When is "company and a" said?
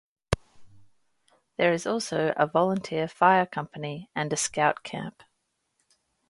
3.45-4.35